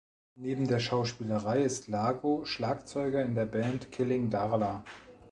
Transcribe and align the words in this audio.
Neben 0.33 0.67
der 0.67 0.79
Schauspielerei 0.79 1.61
ist 1.61 1.87
Lago 1.87 2.43
Schlagzeuger 2.43 3.21
in 3.23 3.35
der 3.35 3.45
Band 3.45 3.91
"Killing 3.91 4.31
Darla". 4.31 4.83